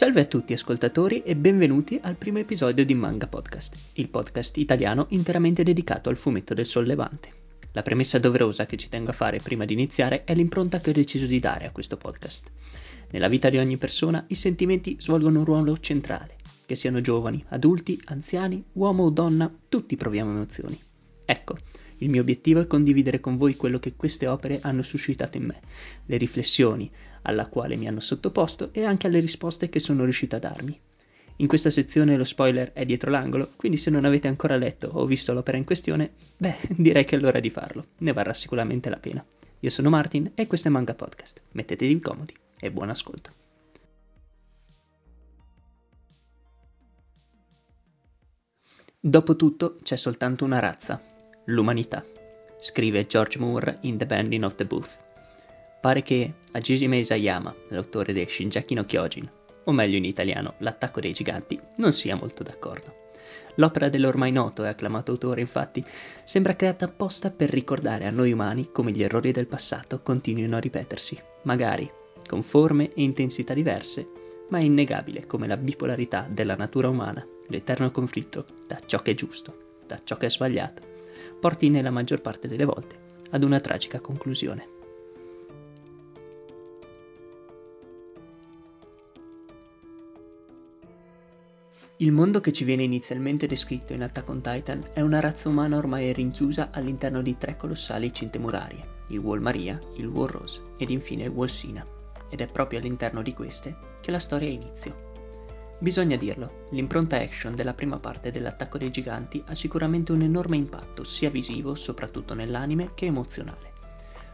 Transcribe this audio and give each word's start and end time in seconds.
Salve 0.00 0.22
a 0.22 0.24
tutti 0.24 0.54
ascoltatori 0.54 1.22
e 1.24 1.36
benvenuti 1.36 2.00
al 2.02 2.16
primo 2.16 2.38
episodio 2.38 2.86
di 2.86 2.94
Manga 2.94 3.26
Podcast, 3.26 3.76
il 3.96 4.08
podcast 4.08 4.56
italiano 4.56 5.04
interamente 5.10 5.62
dedicato 5.62 6.08
al 6.08 6.16
fumetto 6.16 6.54
del 6.54 6.64
sollevante. 6.64 7.28
La 7.72 7.82
premessa 7.82 8.18
doverosa 8.18 8.64
che 8.64 8.78
ci 8.78 8.88
tengo 8.88 9.10
a 9.10 9.12
fare 9.12 9.40
prima 9.40 9.66
di 9.66 9.74
iniziare 9.74 10.24
è 10.24 10.34
l'impronta 10.34 10.78
che 10.78 10.88
ho 10.88 10.94
deciso 10.94 11.26
di 11.26 11.38
dare 11.38 11.66
a 11.66 11.70
questo 11.70 11.98
podcast. 11.98 12.50
Nella 13.10 13.28
vita 13.28 13.50
di 13.50 13.58
ogni 13.58 13.76
persona 13.76 14.24
i 14.28 14.36
sentimenti 14.36 14.96
svolgono 14.98 15.40
un 15.40 15.44
ruolo 15.44 15.76
centrale, 15.76 16.36
che 16.64 16.76
siano 16.76 17.02
giovani, 17.02 17.44
adulti, 17.48 18.00
anziani, 18.06 18.64
uomo 18.72 19.04
o 19.04 19.10
donna, 19.10 19.54
tutti 19.68 19.98
proviamo 19.98 20.30
emozioni. 20.30 20.80
Ecco, 21.26 21.58
il 22.00 22.10
mio 22.10 22.20
obiettivo 22.20 22.60
è 22.60 22.66
condividere 22.66 23.20
con 23.20 23.36
voi 23.36 23.56
quello 23.56 23.78
che 23.78 23.94
queste 23.94 24.26
opere 24.26 24.58
hanno 24.62 24.82
suscitato 24.82 25.36
in 25.36 25.44
me, 25.44 25.60
le 26.06 26.16
riflessioni 26.16 26.90
alla 27.22 27.46
quale 27.46 27.76
mi 27.76 27.88
hanno 27.88 28.00
sottoposto 28.00 28.70
e 28.72 28.84
anche 28.84 29.06
alle 29.06 29.20
risposte 29.20 29.68
che 29.68 29.80
sono 29.80 30.04
riuscito 30.04 30.36
a 30.36 30.40
darmi. 30.40 30.78
In 31.36 31.46
questa 31.46 31.70
sezione 31.70 32.16
lo 32.16 32.24
spoiler 32.24 32.72
è 32.72 32.84
dietro 32.84 33.10
l'angolo, 33.10 33.52
quindi 33.56 33.78
se 33.78 33.90
non 33.90 34.04
avete 34.04 34.28
ancora 34.28 34.56
letto 34.56 34.88
o 34.92 35.06
visto 35.06 35.32
l'opera 35.32 35.56
in 35.56 35.64
questione, 35.64 36.12
beh, 36.36 36.56
direi 36.76 37.04
che 37.04 37.16
è 37.16 37.18
l'ora 37.18 37.40
di 37.40 37.50
farlo, 37.50 37.86
ne 37.98 38.12
varrà 38.12 38.34
sicuramente 38.34 38.90
la 38.90 38.98
pena. 38.98 39.24
Io 39.60 39.70
sono 39.70 39.90
Martin 39.90 40.32
e 40.34 40.46
questo 40.46 40.68
è 40.68 40.70
Manga 40.70 40.94
Podcast. 40.94 41.40
Mettetevi 41.52 41.98
comodi 41.98 42.34
e 42.58 42.70
buon 42.70 42.90
ascolto. 42.90 43.30
Dopotutto 49.02 49.78
c'è 49.82 49.96
soltanto 49.96 50.44
una 50.44 50.58
razza, 50.58 51.02
L'umanità, 51.50 52.04
scrive 52.60 53.06
George 53.06 53.36
Moore 53.40 53.78
in 53.80 53.96
The 53.96 54.06
Bending 54.06 54.44
of 54.44 54.54
the 54.54 54.64
Booth. 54.64 54.98
Pare 55.80 56.02
che 56.02 56.34
Hajime 56.52 56.98
Isayama, 56.98 57.52
l'autore 57.70 58.12
di 58.12 58.24
Shinjaki 58.24 58.74
no 58.74 58.84
Kyojin, 58.84 59.28
o 59.64 59.72
meglio 59.72 59.96
in 59.96 60.04
italiano 60.04 60.54
L'attacco 60.58 61.00
dei 61.00 61.12
giganti, 61.12 61.60
non 61.76 61.92
sia 61.92 62.14
molto 62.14 62.44
d'accordo. 62.44 63.08
L'opera 63.56 63.88
dell'ormai 63.88 64.30
noto 64.30 64.64
e 64.64 64.68
acclamato 64.68 65.10
autore, 65.10 65.40
infatti, 65.40 65.84
sembra 66.22 66.54
creata 66.54 66.84
apposta 66.84 67.30
per 67.30 67.50
ricordare 67.50 68.06
a 68.06 68.10
noi 68.10 68.30
umani 68.30 68.70
come 68.70 68.92
gli 68.92 69.02
errori 69.02 69.32
del 69.32 69.48
passato 69.48 70.02
continuino 70.02 70.56
a 70.56 70.60
ripetersi, 70.60 71.20
magari 71.42 71.90
con 72.28 72.44
forme 72.44 72.92
e 72.94 73.02
intensità 73.02 73.54
diverse, 73.54 74.06
ma 74.50 74.58
è 74.58 74.62
innegabile 74.62 75.26
come 75.26 75.48
la 75.48 75.56
bipolarità 75.56 76.28
della 76.30 76.54
natura 76.54 76.88
umana, 76.88 77.26
l'eterno 77.48 77.90
conflitto 77.90 78.46
da 78.68 78.78
ciò 78.86 79.02
che 79.02 79.10
è 79.10 79.14
giusto, 79.14 79.78
da 79.84 80.00
ciò 80.04 80.16
che 80.16 80.26
è 80.26 80.30
sbagliato, 80.30 80.90
porti 81.40 81.70
nella 81.70 81.90
maggior 81.90 82.20
parte 82.20 82.46
delle 82.46 82.64
volte 82.64 83.08
ad 83.30 83.42
una 83.42 83.60
tragica 83.60 84.00
conclusione. 84.00 84.78
Il 91.96 92.12
mondo 92.12 92.40
che 92.40 92.50
ci 92.50 92.64
viene 92.64 92.82
inizialmente 92.82 93.46
descritto 93.46 93.92
in 93.92 94.02
Attack 94.02 94.28
on 94.30 94.40
Titan 94.40 94.82
è 94.94 95.02
una 95.02 95.20
razza 95.20 95.50
umana 95.50 95.76
ormai 95.76 96.12
rinchiusa 96.14 96.70
all'interno 96.72 97.20
di 97.20 97.36
tre 97.36 97.58
colossali 97.58 98.10
cinte 98.10 98.38
murarie, 98.38 99.00
il 99.08 99.18
Wall 99.18 99.40
Maria, 99.40 99.78
il 99.96 100.06
Wall 100.06 100.28
Rose 100.28 100.62
ed 100.78 100.88
infine 100.88 101.24
il 101.24 101.30
Wall 101.30 101.48
Sina, 101.48 101.86
ed 102.30 102.40
è 102.40 102.46
proprio 102.46 102.78
all'interno 102.78 103.20
di 103.20 103.34
queste 103.34 103.76
che 104.00 104.10
la 104.10 104.18
storia 104.18 104.48
ha 104.48 104.52
inizio. 104.52 105.09
Bisogna 105.82 106.16
dirlo, 106.16 106.66
l'impronta 106.72 107.16
action 107.16 107.54
della 107.54 107.72
prima 107.72 107.98
parte 107.98 108.30
dell'attacco 108.30 108.76
dei 108.76 108.90
giganti 108.90 109.42
ha 109.46 109.54
sicuramente 109.54 110.12
un 110.12 110.20
enorme 110.20 110.58
impatto 110.58 111.04
sia 111.04 111.30
visivo, 111.30 111.74
soprattutto 111.74 112.34
nell'anime, 112.34 112.90
che 112.92 113.06
emozionale. 113.06 113.72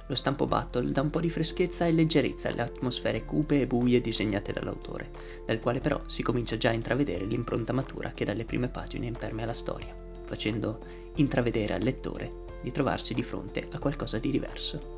Lo 0.08 0.16
stampo 0.16 0.46
battle 0.46 0.90
dà 0.90 1.02
un 1.02 1.10
po' 1.10 1.20
di 1.20 1.30
freschezza 1.30 1.86
e 1.86 1.92
leggerezza 1.92 2.48
alle 2.48 2.62
atmosfere 2.62 3.24
cupe 3.24 3.60
e 3.60 3.66
buie 3.68 4.00
disegnate 4.00 4.52
dall'autore, 4.52 5.10
dal 5.46 5.60
quale 5.60 5.78
però 5.78 6.00
si 6.06 6.24
comincia 6.24 6.56
già 6.56 6.70
a 6.70 6.74
intravedere 6.74 7.24
l'impronta 7.24 7.72
matura 7.72 8.10
che 8.10 8.24
dalle 8.24 8.44
prime 8.44 8.68
pagine 8.68 9.06
impermea 9.06 9.46
la 9.46 9.54
storia, 9.54 9.94
facendo 10.24 10.80
intravedere 11.14 11.74
al 11.74 11.82
lettore 11.82 12.44
di 12.60 12.72
trovarsi 12.72 13.14
di 13.14 13.22
fronte 13.22 13.68
a 13.70 13.78
qualcosa 13.78 14.18
di 14.18 14.32
diverso. 14.32 14.95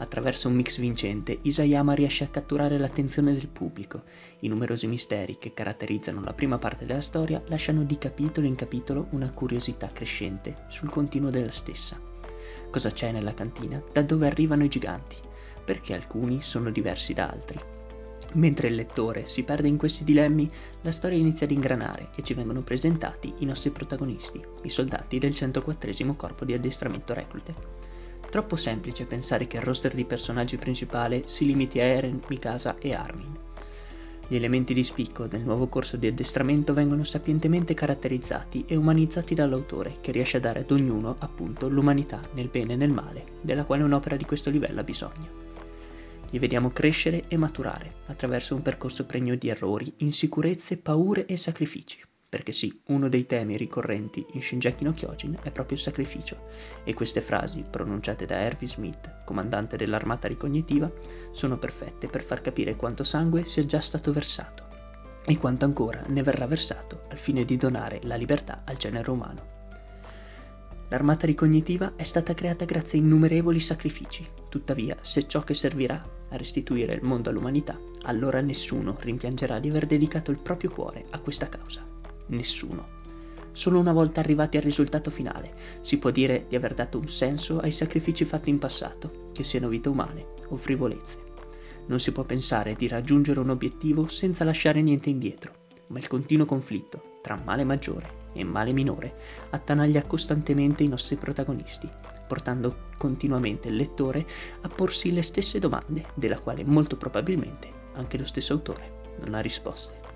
Attraverso 0.00 0.48
un 0.48 0.54
mix 0.54 0.78
vincente, 0.78 1.38
Isayama 1.42 1.92
riesce 1.92 2.22
a 2.22 2.28
catturare 2.28 2.78
l'attenzione 2.78 3.32
del 3.32 3.48
pubblico. 3.48 4.02
I 4.40 4.48
numerosi 4.48 4.86
misteri 4.86 5.38
che 5.38 5.52
caratterizzano 5.52 6.22
la 6.22 6.32
prima 6.32 6.58
parte 6.58 6.86
della 6.86 7.00
storia 7.00 7.42
lasciano 7.46 7.82
di 7.82 7.98
capitolo 7.98 8.46
in 8.46 8.54
capitolo 8.54 9.08
una 9.10 9.32
curiosità 9.32 9.88
crescente 9.88 10.64
sul 10.68 10.88
continuo 10.88 11.30
della 11.30 11.50
stessa. 11.50 12.00
Cosa 12.70 12.90
c'è 12.90 13.10
nella 13.10 13.34
cantina? 13.34 13.82
Da 13.92 14.02
dove 14.02 14.26
arrivano 14.26 14.62
i 14.62 14.68
giganti? 14.68 15.16
Perché 15.64 15.94
alcuni 15.94 16.42
sono 16.42 16.70
diversi 16.70 17.12
da 17.12 17.28
altri? 17.28 17.58
Mentre 18.34 18.68
il 18.68 18.74
lettore 18.74 19.26
si 19.26 19.42
perde 19.42 19.68
in 19.68 19.78
questi 19.78 20.04
dilemmi, 20.04 20.50
la 20.82 20.92
storia 20.92 21.18
inizia 21.18 21.46
ad 21.46 21.52
ingranare 21.52 22.10
e 22.14 22.22
ci 22.22 22.34
vengono 22.34 22.62
presentati 22.62 23.34
i 23.38 23.46
nostri 23.46 23.70
protagonisti, 23.70 24.40
i 24.62 24.68
soldati 24.68 25.18
del 25.18 25.34
104 25.34 26.14
Corpo 26.14 26.44
di 26.44 26.52
Addestramento 26.52 27.14
Reclute. 27.14 27.97
Troppo 28.30 28.56
semplice 28.56 29.06
pensare 29.06 29.46
che 29.46 29.56
il 29.56 29.62
roster 29.62 29.94
di 29.94 30.04
personaggi 30.04 30.58
principale 30.58 31.22
si 31.26 31.46
limiti 31.46 31.80
a 31.80 31.84
Eren, 31.84 32.20
Mikasa 32.28 32.76
e 32.78 32.92
Armin. 32.92 33.36
Gli 34.28 34.36
elementi 34.36 34.74
di 34.74 34.84
spicco 34.84 35.26
del 35.26 35.40
nuovo 35.40 35.68
corso 35.68 35.96
di 35.96 36.08
addestramento 36.08 36.74
vengono 36.74 37.04
sapientemente 37.04 37.72
caratterizzati 37.72 38.66
e 38.66 38.76
umanizzati 38.76 39.34
dall'autore, 39.34 39.96
che 40.02 40.12
riesce 40.12 40.36
a 40.36 40.40
dare 40.40 40.60
ad 40.60 40.70
ognuno, 40.70 41.16
appunto, 41.18 41.70
l'umanità 41.70 42.20
nel 42.34 42.48
bene 42.48 42.74
e 42.74 42.76
nel 42.76 42.92
male, 42.92 43.24
della 43.40 43.64
quale 43.64 43.82
un'opera 43.84 44.16
di 44.16 44.26
questo 44.26 44.50
livello 44.50 44.80
ha 44.80 44.84
bisogno. 44.84 45.46
Li 46.28 46.38
vediamo 46.38 46.70
crescere 46.70 47.24
e 47.28 47.38
maturare 47.38 47.94
attraverso 48.08 48.54
un 48.54 48.60
percorso 48.60 49.06
pregno 49.06 49.36
di 49.36 49.48
errori, 49.48 49.90
insicurezze, 49.96 50.76
paure 50.76 51.24
e 51.24 51.38
sacrifici. 51.38 51.98
Perché 52.28 52.52
sì, 52.52 52.82
uno 52.88 53.08
dei 53.08 53.24
temi 53.24 53.56
ricorrenti 53.56 54.26
in 54.32 54.42
Shinjeki 54.42 54.84
no 54.84 54.92
Kyojin 54.92 55.38
è 55.42 55.50
proprio 55.50 55.78
il 55.78 55.82
sacrificio, 55.82 56.36
e 56.84 56.92
queste 56.92 57.22
frasi, 57.22 57.64
pronunciate 57.68 58.26
da 58.26 58.36
Hervey 58.36 58.68
Smith, 58.68 59.24
comandante 59.24 59.78
dell'armata 59.78 60.28
ricognitiva, 60.28 60.92
sono 61.30 61.56
perfette 61.56 62.06
per 62.06 62.20
far 62.20 62.42
capire 62.42 62.76
quanto 62.76 63.02
sangue 63.02 63.44
sia 63.44 63.64
già 63.64 63.80
stato 63.80 64.12
versato 64.12 64.66
e 65.24 65.38
quanto 65.38 65.64
ancora 65.64 66.02
ne 66.08 66.22
verrà 66.22 66.46
versato 66.46 67.04
al 67.08 67.16
fine 67.16 67.46
di 67.46 67.56
donare 67.56 68.00
la 68.02 68.16
libertà 68.16 68.62
al 68.66 68.76
genere 68.76 69.10
umano. 69.10 69.56
L'armata 70.90 71.26
ricognitiva 71.26 71.94
è 71.96 72.02
stata 72.02 72.34
creata 72.34 72.66
grazie 72.66 72.98
a 72.98 73.02
innumerevoli 73.02 73.60
sacrifici, 73.60 74.26
tuttavia 74.50 74.98
se 75.00 75.26
ciò 75.26 75.42
che 75.44 75.54
servirà 75.54 76.02
a 76.28 76.36
restituire 76.36 76.92
il 76.92 77.04
mondo 77.04 77.30
all'umanità, 77.30 77.78
allora 78.02 78.42
nessuno 78.42 78.96
rimpiangerà 79.00 79.58
di 79.58 79.70
aver 79.70 79.86
dedicato 79.86 80.30
il 80.30 80.40
proprio 80.40 80.70
cuore 80.70 81.06
a 81.10 81.20
questa 81.20 81.48
causa 81.48 81.96
nessuno. 82.28 82.96
Solo 83.52 83.78
una 83.78 83.92
volta 83.92 84.20
arrivati 84.20 84.56
al 84.56 84.62
risultato 84.62 85.10
finale 85.10 85.52
si 85.80 85.98
può 85.98 86.10
dire 86.10 86.46
di 86.48 86.56
aver 86.56 86.74
dato 86.74 86.98
un 86.98 87.08
senso 87.08 87.58
ai 87.58 87.72
sacrifici 87.72 88.24
fatti 88.24 88.50
in 88.50 88.58
passato, 88.58 89.30
che 89.32 89.42
siano 89.42 89.68
vite 89.68 89.88
umane 89.88 90.26
o 90.48 90.56
frivolezze. 90.56 91.18
Non 91.86 91.98
si 91.98 92.12
può 92.12 92.22
pensare 92.22 92.74
di 92.74 92.86
raggiungere 92.86 93.40
un 93.40 93.50
obiettivo 93.50 94.06
senza 94.08 94.44
lasciare 94.44 94.80
niente 94.82 95.10
indietro, 95.10 95.52
ma 95.88 95.98
il 95.98 96.06
continuo 96.06 96.46
conflitto 96.46 97.16
tra 97.22 97.40
male 97.44 97.64
maggiore 97.64 98.26
e 98.34 98.44
male 98.44 98.72
minore 98.72 99.14
attanaglia 99.50 100.04
costantemente 100.04 100.82
i 100.82 100.88
nostri 100.88 101.16
protagonisti, 101.16 101.88
portando 102.26 102.86
continuamente 102.96 103.68
il 103.68 103.76
lettore 103.76 104.26
a 104.60 104.68
porsi 104.68 105.12
le 105.12 105.22
stesse 105.22 105.58
domande, 105.58 106.04
della 106.14 106.38
quale 106.38 106.64
molto 106.64 106.96
probabilmente 106.96 107.68
anche 107.94 108.18
lo 108.18 108.24
stesso 108.24 108.52
autore 108.52 109.00
non 109.24 109.34
ha 109.34 109.40
risposte. 109.40 110.07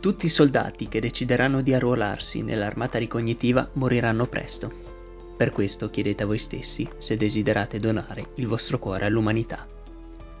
Tutti 0.00 0.24
i 0.24 0.30
soldati 0.30 0.88
che 0.88 0.98
decideranno 0.98 1.60
di 1.60 1.74
arruolarsi 1.74 2.40
nell'armata 2.40 2.96
ricognitiva 2.96 3.68
moriranno 3.74 4.26
presto. 4.26 4.72
Per 5.36 5.50
questo 5.50 5.90
chiedete 5.90 6.22
a 6.22 6.26
voi 6.26 6.38
stessi 6.38 6.88
se 6.96 7.18
desiderate 7.18 7.78
donare 7.78 8.30
il 8.36 8.46
vostro 8.46 8.78
cuore 8.78 9.04
all'umanità. 9.04 9.66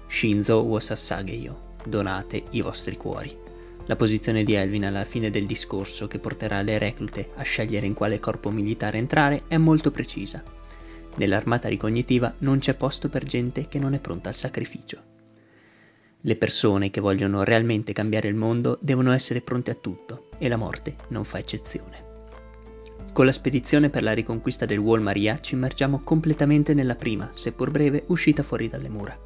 Shinzo 0.06 0.62
Wosasageyo, 0.62 1.74
donate 1.84 2.42
i 2.52 2.62
vostri 2.62 2.96
cuori. 2.96 3.36
La 3.84 3.96
posizione 3.96 4.44
di 4.44 4.54
Elvin 4.54 4.86
alla 4.86 5.04
fine 5.04 5.30
del 5.30 5.44
discorso 5.44 6.06
che 6.06 6.18
porterà 6.18 6.62
le 6.62 6.78
reclute 6.78 7.28
a 7.34 7.42
scegliere 7.42 7.84
in 7.84 7.92
quale 7.92 8.18
corpo 8.18 8.50
militare 8.50 8.96
entrare 8.96 9.42
è 9.46 9.58
molto 9.58 9.90
precisa. 9.90 10.42
Nell'armata 11.16 11.68
ricognitiva 11.68 12.32
non 12.38 12.60
c'è 12.60 12.72
posto 12.72 13.10
per 13.10 13.24
gente 13.24 13.68
che 13.68 13.78
non 13.78 13.92
è 13.92 14.00
pronta 14.00 14.30
al 14.30 14.34
sacrificio. 14.34 15.09
Le 16.22 16.36
persone 16.36 16.90
che 16.90 17.00
vogliono 17.00 17.44
realmente 17.44 17.94
cambiare 17.94 18.28
il 18.28 18.34
mondo 18.34 18.76
devono 18.82 19.12
essere 19.12 19.40
pronte 19.40 19.70
a 19.70 19.74
tutto 19.74 20.28
e 20.38 20.48
la 20.48 20.58
morte 20.58 20.94
non 21.08 21.24
fa 21.24 21.38
eccezione. 21.38 22.08
Con 23.14 23.24
la 23.24 23.32
spedizione 23.32 23.88
per 23.88 24.02
la 24.02 24.12
riconquista 24.12 24.66
del 24.66 24.78
Wall 24.78 25.00
Maria 25.00 25.40
ci 25.40 25.54
immergiamo 25.54 26.02
completamente 26.04 26.74
nella 26.74 26.94
prima, 26.94 27.30
seppur 27.34 27.70
breve, 27.70 28.04
uscita 28.08 28.42
fuori 28.42 28.68
dalle 28.68 28.90
mura. 28.90 29.18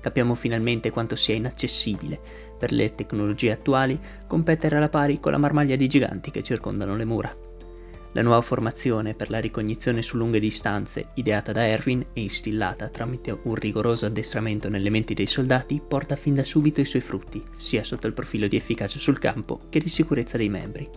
Capiamo 0.00 0.34
finalmente 0.34 0.90
quanto 0.90 1.16
sia 1.16 1.34
inaccessibile, 1.34 2.18
per 2.58 2.72
le 2.72 2.94
tecnologie 2.94 3.52
attuali, 3.52 4.00
competere 4.26 4.76
alla 4.76 4.88
pari 4.88 5.20
con 5.20 5.32
la 5.32 5.38
marmaglia 5.38 5.76
di 5.76 5.86
giganti 5.86 6.30
che 6.30 6.42
circondano 6.42 6.96
le 6.96 7.04
mura. 7.04 7.47
La 8.12 8.22
nuova 8.22 8.40
formazione 8.40 9.12
per 9.12 9.28
la 9.28 9.38
ricognizione 9.38 10.00
su 10.00 10.16
lunghe 10.16 10.40
distanze, 10.40 11.08
ideata 11.14 11.52
da 11.52 11.66
Erwin 11.66 12.04
e 12.14 12.22
instillata 12.22 12.88
tramite 12.88 13.38
un 13.42 13.54
rigoroso 13.54 14.06
addestramento 14.06 14.70
nelle 14.70 14.88
menti 14.88 15.12
dei 15.12 15.26
soldati, 15.26 15.82
porta 15.86 16.16
fin 16.16 16.34
da 16.34 16.42
subito 16.42 16.80
i 16.80 16.86
suoi 16.86 17.02
frutti, 17.02 17.42
sia 17.56 17.84
sotto 17.84 18.06
il 18.06 18.14
profilo 18.14 18.48
di 18.48 18.56
efficacia 18.56 18.98
sul 18.98 19.18
campo 19.18 19.60
che 19.68 19.78
di 19.78 19.90
sicurezza 19.90 20.38
dei 20.38 20.48
membri. 20.48 20.88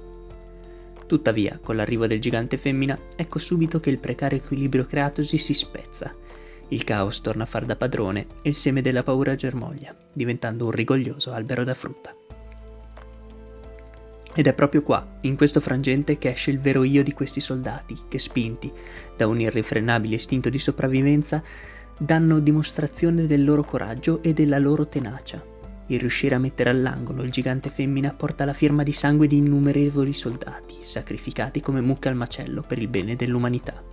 Tuttavia, 1.06 1.60
con 1.62 1.75
l'arrivo 1.75 2.08
del 2.08 2.22
gigante 2.22 2.58
femmina, 2.58 2.98
ecco 3.18 3.38
subito 3.38 3.81
che 3.81 3.90
il 3.90 4.00
precario 4.00 4.38
equilibrio 4.38 4.86
creatosi 4.86 5.38
si 5.38 5.54
spezza. 5.54 6.16
Il 6.69 6.86
caos 6.86 7.19
torna 7.19 7.44
a 7.44 7.48
far 7.48 7.66
da 7.66 7.75
padrone 7.75 8.28
e 8.42 8.50
il 8.50 8.56
seme 8.56 8.81
della 8.81 9.04
paura 9.04 9.36
germoglia, 9.36 9.94
diventando 10.14 10.64
un 10.64 10.72
rigoglioso 10.72 11.34
albero 11.34 11.66
da 11.66 11.74
frutta. 11.74 12.16
Ed 14.33 14.48
è 14.48 14.54
proprio 14.54 14.81
qua, 14.81 15.18
in 15.22 15.36
questo 15.36 15.60
frangente, 15.60 16.18
che 16.18 16.30
esce 16.30 16.51
il 16.51 16.60
vero 16.60 16.83
io 16.83 17.04
di 17.04 17.12
questi 17.12 17.42
soldati, 17.42 17.98
che 18.07 18.18
spinti 18.18 18.72
da 19.16 19.28
un 19.28 19.39
irrefrenabile 19.42 20.16
istinto 20.16 20.50
di 20.50 20.60
sopravvivenza, 20.60 21.44
danno 21.98 22.39
dimostrazione 22.39 23.25
del 23.25 23.44
loro 23.44 23.63
coraggio 23.63 24.24
e 24.24 24.33
della 24.33 24.57
loro 24.57 24.88
tenacia. 24.88 25.44
Il 25.88 26.00
riuscire 26.00 26.36
a 26.36 26.39
mettere 26.39 26.69
all'angolo 26.69 27.24
il 27.24 27.31
gigante 27.31 27.69
femmina 27.69 28.13
porta 28.13 28.45
la 28.45 28.54
firma 28.54 28.83
di 28.83 28.94
sangue 28.94 29.28
di 29.28 29.38
innumerevoli 29.38 30.13
soldati, 30.13 30.78
sacrificati 30.81 31.60
come 31.60 31.81
mucche 31.81 32.07
al 32.07 32.16
macello 32.16 32.63
per 32.66 32.78
il 32.78 32.88
bene 32.88 33.18
dell'umanità. 33.18 33.91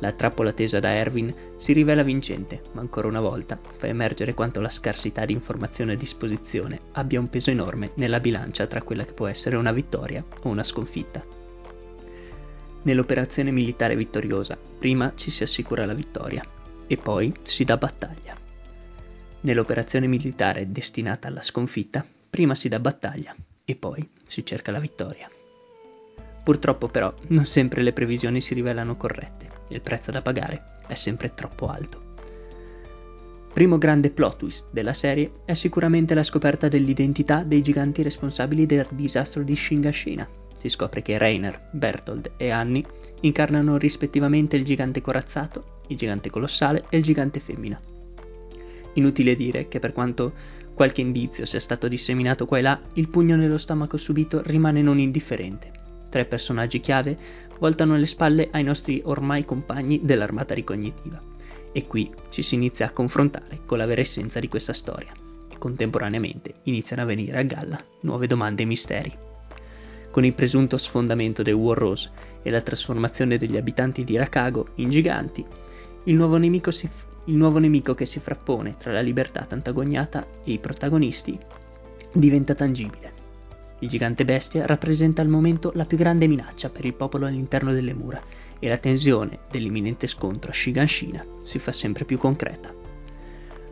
La 0.00 0.12
trappola 0.12 0.52
tesa 0.52 0.78
da 0.78 0.90
Erwin 0.90 1.34
si 1.56 1.72
rivela 1.72 2.02
vincente, 2.02 2.62
ma 2.72 2.82
ancora 2.82 3.08
una 3.08 3.20
volta 3.20 3.58
fa 3.78 3.86
emergere 3.86 4.34
quanto 4.34 4.60
la 4.60 4.68
scarsità 4.68 5.24
di 5.24 5.32
informazione 5.32 5.94
a 5.94 5.96
disposizione 5.96 6.80
abbia 6.92 7.18
un 7.18 7.30
peso 7.30 7.50
enorme 7.50 7.92
nella 7.94 8.20
bilancia 8.20 8.66
tra 8.66 8.82
quella 8.82 9.04
che 9.04 9.14
può 9.14 9.26
essere 9.26 9.56
una 9.56 9.72
vittoria 9.72 10.22
o 10.42 10.48
una 10.48 10.64
sconfitta. 10.64 11.24
Nell'operazione 12.82 13.50
militare 13.50 13.96
vittoriosa, 13.96 14.56
prima 14.78 15.12
ci 15.16 15.30
si 15.30 15.42
assicura 15.42 15.86
la 15.86 15.94
vittoria 15.94 16.44
e 16.86 16.96
poi 16.98 17.32
si 17.42 17.64
dà 17.64 17.76
battaglia. 17.78 18.36
Nell'operazione 19.40 20.06
militare 20.06 20.70
destinata 20.70 21.28
alla 21.28 21.42
sconfitta, 21.42 22.04
prima 22.28 22.54
si 22.54 22.68
dà 22.68 22.78
battaglia 22.78 23.34
e 23.64 23.74
poi 23.76 24.08
si 24.22 24.44
cerca 24.44 24.70
la 24.70 24.78
vittoria. 24.78 25.28
Purtroppo 26.46 26.86
però 26.86 27.12
non 27.30 27.44
sempre 27.44 27.82
le 27.82 27.92
previsioni 27.92 28.40
si 28.40 28.54
rivelano 28.54 28.96
corrette 28.96 29.48
e 29.66 29.74
il 29.74 29.80
prezzo 29.80 30.12
da 30.12 30.22
pagare 30.22 30.76
è 30.86 30.94
sempre 30.94 31.34
troppo 31.34 31.66
alto. 31.66 32.14
Primo 33.52 33.78
grande 33.78 34.10
plot 34.10 34.36
twist 34.36 34.66
della 34.70 34.92
serie 34.92 35.40
è 35.44 35.54
sicuramente 35.54 36.14
la 36.14 36.22
scoperta 36.22 36.68
dell'identità 36.68 37.42
dei 37.42 37.62
giganti 37.62 38.04
responsabili 38.04 38.64
del 38.64 38.86
disastro 38.90 39.42
di 39.42 39.56
Shingashina. 39.56 40.28
Si 40.56 40.68
scopre 40.68 41.02
che 41.02 41.18
Reiner, 41.18 41.70
Bertold 41.72 42.34
e 42.36 42.50
Annie 42.50 42.84
incarnano 43.22 43.76
rispettivamente 43.76 44.54
il 44.54 44.64
gigante 44.64 45.00
corazzato, 45.00 45.80
il 45.88 45.96
gigante 45.96 46.30
colossale 46.30 46.84
e 46.90 46.98
il 46.98 47.02
gigante 47.02 47.40
femmina. 47.40 47.80
Inutile 48.92 49.34
dire 49.34 49.66
che 49.66 49.80
per 49.80 49.92
quanto 49.92 50.32
qualche 50.74 51.00
indizio 51.00 51.44
sia 51.44 51.58
stato 51.58 51.88
disseminato 51.88 52.46
qua 52.46 52.58
e 52.58 52.62
là, 52.62 52.80
il 52.94 53.08
pugno 53.08 53.34
nello 53.34 53.58
stomaco 53.58 53.96
subito 53.96 54.42
rimane 54.44 54.80
non 54.80 55.00
indifferente 55.00 55.76
tre 56.16 56.24
personaggi 56.24 56.80
chiave 56.80 57.18
voltano 57.58 57.94
le 57.94 58.06
spalle 58.06 58.48
ai 58.52 58.62
nostri 58.62 59.02
ormai 59.04 59.44
compagni 59.44 60.00
dell'armata 60.02 60.54
ricognitiva. 60.54 61.20
E 61.72 61.86
qui 61.86 62.10
ci 62.30 62.40
si 62.40 62.54
inizia 62.54 62.86
a 62.86 62.90
confrontare 62.90 63.60
con 63.66 63.76
la 63.76 63.84
vera 63.84 64.00
essenza 64.00 64.40
di 64.40 64.48
questa 64.48 64.72
storia. 64.72 65.12
E 65.50 65.58
contemporaneamente 65.58 66.54
iniziano 66.62 67.02
a 67.02 67.04
venire 67.04 67.38
a 67.38 67.42
galla 67.42 67.78
nuove 68.00 68.26
domande 68.26 68.62
e 68.62 68.66
misteri. 68.66 69.14
Con 70.10 70.24
il 70.24 70.32
presunto 70.32 70.78
sfondamento 70.78 71.42
dei 71.42 71.52
War 71.52 71.76
Rose 71.76 72.10
e 72.42 72.48
la 72.48 72.62
trasformazione 72.62 73.36
degli 73.36 73.58
abitanti 73.58 74.02
di 74.02 74.16
Rakago 74.16 74.68
in 74.76 74.88
giganti, 74.88 75.44
il 76.04 76.14
nuovo, 76.14 76.40
si, 76.70 76.88
il 77.26 77.36
nuovo 77.36 77.58
nemico 77.58 77.94
che 77.94 78.06
si 78.06 78.20
frappone 78.20 78.76
tra 78.78 78.90
la 78.90 79.02
libertà 79.02 79.44
tantagognata 79.44 80.26
e 80.44 80.52
i 80.52 80.58
protagonisti 80.58 81.38
diventa 82.10 82.54
tangibile 82.54 83.24
il 83.80 83.88
gigante 83.88 84.24
bestia 84.24 84.64
rappresenta 84.64 85.22
al 85.22 85.28
momento 85.28 85.72
la 85.74 85.84
più 85.84 85.96
grande 85.96 86.26
minaccia 86.26 86.70
per 86.70 86.84
il 86.84 86.94
popolo 86.94 87.26
all'interno 87.26 87.72
delle 87.72 87.92
mura 87.92 88.20
e 88.58 88.68
la 88.68 88.78
tensione 88.78 89.40
dell'imminente 89.50 90.06
scontro 90.06 90.50
a 90.50 90.54
Shiganshina 90.54 91.24
si 91.42 91.58
fa 91.58 91.72
sempre 91.72 92.04
più 92.04 92.18
concreta. 92.18 92.72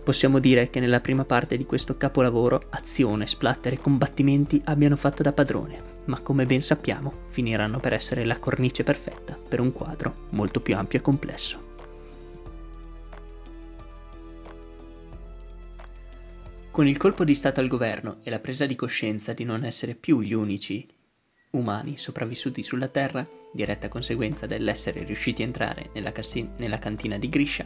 Possiamo 0.05 0.39
dire 0.39 0.69
che 0.69 0.81
nella 0.81 1.01
prima 1.01 1.25
parte 1.25 1.56
di 1.56 1.65
questo 1.65 1.97
capolavoro 1.97 2.65
azione, 2.69 3.27
splatter 3.27 3.73
e 3.73 3.79
combattimenti 3.79 4.61
abbiano 4.67 4.97
fatto 4.97 5.23
da 5.23 5.33
padrone, 5.33 5.93
ma 6.05 6.21
come 6.21 6.45
ben 6.45 6.61
sappiamo 6.61 7.21
finiranno 7.29 7.81
per 7.81 7.95
essere 7.95 8.27
la 8.27 8.39
cornice 8.39 8.85
perfetta 8.85 9.39
per 9.49 9.61
un 9.61 9.73
quadro 9.73 10.27
molto 10.31 10.61
più 10.61 10.77
ampio 10.77 10.99
e 10.99 11.03
complesso. 11.03 11.73
Con 16.75 16.88
il 16.88 16.97
colpo 16.97 17.23
di 17.23 17.37
Stato 17.37 17.61
al 17.61 17.69
governo 17.69 18.19
e 18.25 18.31
la 18.31 18.41
presa 18.41 18.67
di 18.67 18.75
coscienza 18.75 19.32
di 19.32 19.44
non 19.44 19.62
essere 19.62 19.94
più 19.94 20.21
gli 20.21 20.32
unici 20.32 20.85
umani 21.50 21.97
sopravvissuti 21.97 22.65
sulla 22.65 22.88
Terra, 22.88 23.25
diretta 23.53 23.87
conseguenza 23.87 24.49
dell'essere 24.49 25.05
riusciti 25.05 25.43
a 25.43 25.44
entrare 25.44 25.91
nella, 25.94 26.11
cassi- 26.11 26.50
nella 26.56 26.81
cantina 26.81 27.17
di 27.17 27.29
Grisha, 27.29 27.65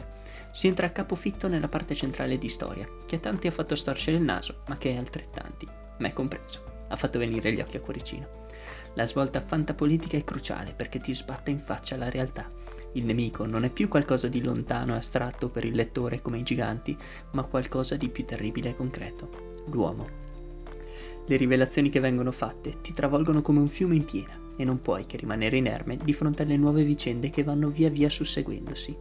si 0.51 0.67
entra 0.67 0.85
a 0.85 0.91
capofitto 0.91 1.47
nella 1.47 1.67
parte 1.67 1.95
centrale 1.95 2.37
di 2.37 2.49
storia, 2.49 2.87
che 3.07 3.15
a 3.15 3.19
tanti 3.19 3.47
ha 3.47 3.51
fatto 3.51 3.75
storcere 3.75 4.17
il 4.17 4.21
naso, 4.21 4.61
ma 4.67 4.77
che 4.77 4.95
a 4.95 4.99
altrettanti, 4.99 5.67
me 5.97 6.13
compreso, 6.13 6.85
ha 6.89 6.95
fatto 6.95 7.17
venire 7.17 7.51
gli 7.51 7.61
occhi 7.61 7.77
a 7.77 7.81
cuoricino. 7.81 8.45
La 8.93 9.07
svolta 9.07 9.41
fantapolitica 9.41 10.17
è 10.17 10.23
cruciale 10.23 10.73
perché 10.73 10.99
ti 10.99 11.15
sbatte 11.15 11.49
in 11.49 11.59
faccia 11.59 11.97
la 11.97 12.11
realtà 12.11 12.47
il 12.93 13.05
nemico 13.05 13.45
non 13.45 13.63
è 13.63 13.69
più 13.69 13.87
qualcosa 13.87 14.27
di 14.27 14.41
lontano 14.41 14.93
e 14.93 14.97
astratto 14.97 15.49
per 15.49 15.63
il 15.63 15.75
lettore 15.75 16.21
come 16.21 16.39
i 16.39 16.43
giganti, 16.43 16.97
ma 17.31 17.43
qualcosa 17.43 17.95
di 17.95 18.09
più 18.09 18.25
terribile 18.25 18.69
e 18.69 18.75
concreto, 18.75 19.63
l'uomo. 19.69 20.07
Le 21.27 21.35
rivelazioni 21.37 21.89
che 21.89 21.99
vengono 21.99 22.31
fatte 22.31 22.81
ti 22.81 22.93
travolgono 22.93 23.43
come 23.43 23.59
un 23.59 23.67
fiume 23.67 23.95
in 23.95 24.05
piena 24.05 24.37
e 24.57 24.63
non 24.63 24.81
puoi 24.81 25.05
che 25.05 25.17
rimanere 25.17 25.57
inerme 25.57 25.97
di 25.97 26.13
fronte 26.13 26.41
alle 26.41 26.57
nuove 26.57 26.83
vicende 26.83 27.29
che 27.29 27.43
vanno 27.43 27.69
via 27.69 27.89
via 27.89 28.09
susseguendosi. 28.09 28.95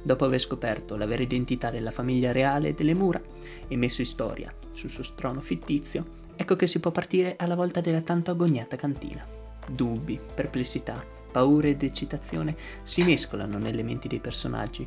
Dopo 0.00 0.24
aver 0.24 0.38
scoperto 0.38 0.96
la 0.96 1.06
vera 1.06 1.24
identità 1.24 1.70
della 1.70 1.90
famiglia 1.90 2.30
reale 2.30 2.74
delle 2.74 2.94
mura 2.94 3.20
e 3.66 3.76
messo 3.76 4.00
in 4.00 4.06
storia 4.06 4.54
sul 4.70 4.90
suo 4.90 5.02
trono 5.16 5.40
fittizio, 5.40 6.06
ecco 6.36 6.54
che 6.54 6.68
si 6.68 6.78
può 6.78 6.92
partire 6.92 7.34
alla 7.36 7.56
volta 7.56 7.80
della 7.80 8.02
tanto 8.02 8.30
agognata 8.30 8.76
cantina. 8.76 9.26
Dubbi, 9.68 10.18
perplessità, 10.34 11.04
paure 11.30 11.70
ed 11.70 11.82
eccitazione 11.82 12.56
si 12.82 13.02
mescolano 13.02 13.58
nelle 13.58 13.82
menti 13.82 14.08
dei 14.08 14.20
personaggi. 14.20 14.86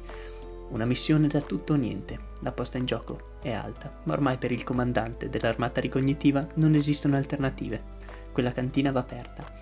Una 0.70 0.86
missione 0.86 1.28
da 1.28 1.42
tutto 1.42 1.74
o 1.74 1.76
niente, 1.76 2.18
la 2.40 2.52
posta 2.52 2.78
in 2.78 2.86
gioco 2.86 3.38
è 3.42 3.52
alta, 3.52 4.02
ma 4.04 4.14
ormai 4.14 4.38
per 4.38 4.52
il 4.52 4.64
comandante 4.64 5.30
dell'armata 5.30 5.82
ricognitiva 5.82 6.48
non 6.56 6.76
esistono 6.76 7.18
alternative. 7.18 8.00
Quella 8.32 8.52
cantina 8.52 8.92
va 8.92 9.02
aperta 9.02 9.60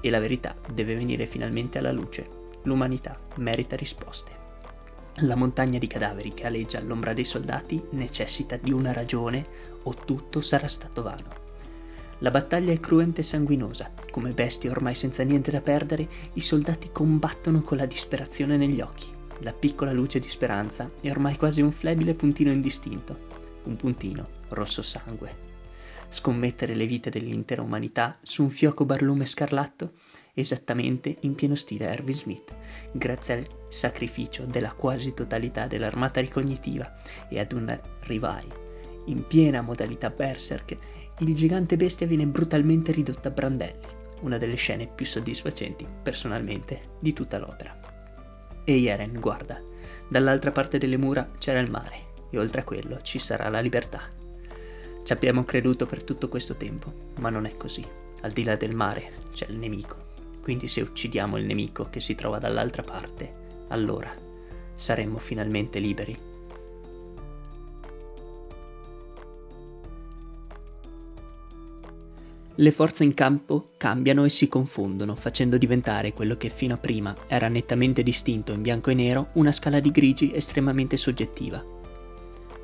e 0.00 0.10
la 0.10 0.20
verità 0.20 0.54
deve 0.72 0.94
venire 0.94 1.26
finalmente 1.26 1.78
alla 1.78 1.92
luce. 1.92 2.28
L'umanità 2.64 3.18
merita 3.36 3.76
risposte. 3.76 4.48
La 5.22 5.34
montagna 5.34 5.78
di 5.78 5.86
cadaveri 5.86 6.32
che 6.32 6.46
aleggia 6.46 6.78
all'ombra 6.78 7.12
dei 7.12 7.24
soldati 7.24 7.82
necessita 7.90 8.56
di 8.56 8.72
una 8.72 8.92
ragione 8.92 9.46
o 9.82 9.94
tutto 9.94 10.40
sarà 10.40 10.68
stato 10.68 11.02
vano. 11.02 11.49
La 12.22 12.30
battaglia 12.30 12.70
è 12.70 12.80
cruenta 12.80 13.22
e 13.22 13.24
sanguinosa. 13.24 13.90
Come 14.10 14.32
bestie 14.32 14.68
ormai 14.68 14.94
senza 14.94 15.22
niente 15.22 15.50
da 15.50 15.62
perdere, 15.62 16.06
i 16.34 16.40
soldati 16.40 16.90
combattono 16.92 17.62
con 17.62 17.78
la 17.78 17.86
disperazione 17.86 18.58
negli 18.58 18.82
occhi. 18.82 19.06
La 19.40 19.54
piccola 19.54 19.92
luce 19.92 20.18
di 20.18 20.28
speranza 20.28 20.90
è 21.00 21.10
ormai 21.10 21.38
quasi 21.38 21.62
un 21.62 21.72
flebile 21.72 22.12
puntino 22.12 22.52
indistinto. 22.52 23.28
Un 23.64 23.76
puntino 23.76 24.28
rosso 24.48 24.82
sangue. 24.82 25.48
Scommettere 26.10 26.74
le 26.74 26.86
vite 26.86 27.08
dell'intera 27.08 27.62
umanità 27.62 28.18
su 28.20 28.42
un 28.42 28.50
fioco 28.50 28.84
barlume 28.84 29.24
scarlatto? 29.24 29.92
Esattamente 30.34 31.16
in 31.20 31.34
pieno 31.34 31.54
stile 31.54 31.86
Erwin 31.86 32.16
Smith, 32.16 32.52
grazie 32.92 33.34
al 33.34 33.46
sacrificio 33.68 34.44
della 34.44 34.74
quasi 34.74 35.14
totalità 35.14 35.66
dell'armata 35.66 36.20
ricognitiva 36.20 37.00
e 37.30 37.40
ad 37.40 37.52
un 37.52 37.80
rivai 38.00 38.68
in 39.06 39.26
piena 39.26 39.62
modalità 39.62 40.10
berserk 40.10 40.76
il 41.20 41.34
gigante 41.34 41.76
bestia 41.76 42.06
viene 42.06 42.26
brutalmente 42.26 42.92
ridotto 42.92 43.28
a 43.28 43.30
brandelli, 43.30 43.86
una 44.22 44.38
delle 44.38 44.54
scene 44.54 44.86
più 44.86 45.04
soddisfacenti, 45.04 45.86
personalmente, 46.02 46.80
di 46.98 47.12
tutta 47.12 47.38
l'opera. 47.38 47.78
E 48.64 48.76
Yeren, 48.76 49.20
guarda, 49.20 49.60
dall'altra 50.08 50.50
parte 50.50 50.78
delle 50.78 50.96
mura 50.96 51.30
c'era 51.38 51.60
il 51.60 51.70
mare, 51.70 52.08
e 52.30 52.38
oltre 52.38 52.62
a 52.62 52.64
quello 52.64 53.02
ci 53.02 53.18
sarà 53.18 53.50
la 53.50 53.60
libertà. 53.60 54.00
Ci 55.02 55.12
abbiamo 55.12 55.44
creduto 55.44 55.84
per 55.84 56.04
tutto 56.04 56.28
questo 56.28 56.54
tempo, 56.54 56.92
ma 57.20 57.28
non 57.28 57.44
è 57.44 57.54
così. 57.56 57.84
Al 58.22 58.30
di 58.30 58.44
là 58.44 58.56
del 58.56 58.74
mare 58.74 59.12
c'è 59.32 59.46
il 59.48 59.58
nemico. 59.58 60.08
Quindi 60.40 60.68
se 60.68 60.80
uccidiamo 60.80 61.36
il 61.36 61.44
nemico 61.44 61.88
che 61.90 62.00
si 62.00 62.14
trova 62.14 62.38
dall'altra 62.38 62.82
parte, 62.82 63.32
allora 63.68 64.10
saremmo 64.74 65.18
finalmente 65.18 65.78
liberi. 65.80 66.29
Le 72.60 72.72
forze 72.72 73.04
in 73.04 73.14
campo 73.14 73.70
cambiano 73.78 74.26
e 74.26 74.28
si 74.28 74.46
confondono, 74.46 75.14
facendo 75.14 75.56
diventare 75.56 76.12
quello 76.12 76.36
che 76.36 76.50
fino 76.50 76.74
a 76.74 76.76
prima 76.76 77.16
era 77.26 77.48
nettamente 77.48 78.02
distinto 78.02 78.52
in 78.52 78.60
bianco 78.60 78.90
e 78.90 78.94
nero 78.94 79.28
una 79.34 79.50
scala 79.50 79.80
di 79.80 79.90
grigi 79.90 80.34
estremamente 80.34 80.98
soggettiva. 80.98 81.64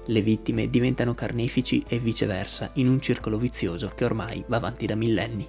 Le 0.04 0.20
vittime 0.20 0.68
diventano 0.68 1.14
carnefici 1.14 1.82
e 1.88 1.98
viceversa 1.98 2.72
in 2.74 2.90
un 2.90 3.00
circolo 3.00 3.38
vizioso 3.38 3.90
che 3.94 4.04
ormai 4.04 4.44
va 4.48 4.58
avanti 4.58 4.84
da 4.84 4.96
millenni. 4.96 5.48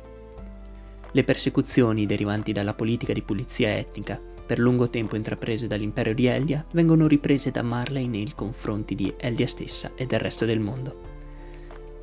Le 1.12 1.24
persecuzioni 1.25 2.06
derivanti 2.06 2.54
dalla 2.54 2.74
politica 2.74 3.12
di 3.12 3.24
pulizia 3.24 3.75
etnica, 3.75 4.18
per 4.18 4.60
lungo 4.60 4.89
tempo 4.89 5.18
intraprese 5.18 5.68
dall'impero 5.68 6.13
di 6.13 6.25
Eldia, 6.25 6.66
vengono 6.72 7.06
riprese 7.06 7.51
da 7.51 7.63
Marley 7.63 8.08
nei 8.08 8.32
confronti 8.34 8.96
di 8.96 9.13
Eldia 9.18 9.46
stessa 9.46 9.92
e 9.94 10.06
del 10.06 10.20
resto 10.20 10.46
del 10.46 10.62
mondo. 10.62 11.07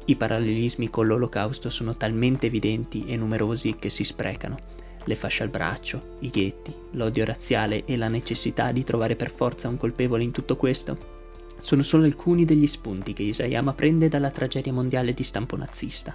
I 0.07 0.17
parallelismi 0.17 0.91
con 0.91 1.07
l'olocausto 1.07 1.71
sono 1.71 1.97
talmente 1.97 2.47
evidenti 2.47 3.05
e 3.07 3.17
numerosi 3.17 3.77
che 3.79 3.89
si 3.89 4.05
sprecano. 4.05 4.59
Le 5.05 5.15
fasce 5.15 5.43
al 5.43 5.49
braccio, 5.49 6.17
i 6.21 6.29
ghetti, 6.29 6.75
l'odio 6.93 7.25
razziale 7.25 7.85
e 7.85 7.97
la 7.97 8.09
necessità 8.09 8.73
di 8.73 8.85
trovare 8.85 9.17
per 9.17 9.31
forza 9.31 9.69
un 9.69 9.77
colpevole 9.77 10.23
in 10.23 10.31
tutto 10.31 10.57
questo 10.57 11.13
sono 11.61 11.83
solo 11.83 12.05
alcuni 12.05 12.45
degli 12.45 12.67
spunti 12.67 13.15
che 13.15 13.23
Isayama 13.23 13.73
prende 13.73 14.09
dalla 14.09 14.31
tragedia 14.31 14.73
mondiale 14.73 15.15
di 15.15 15.23
stampo 15.23 15.57
nazista. 15.57 16.15